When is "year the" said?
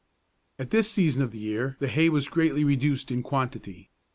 1.37-1.87